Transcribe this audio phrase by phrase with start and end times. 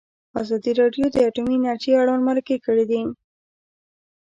[0.41, 2.97] ازادي راډیو د اټومي انرژي اړوند مرکې کړي.